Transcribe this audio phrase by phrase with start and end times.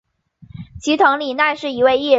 [0.81, 2.09] 齐藤里奈是一位艺人。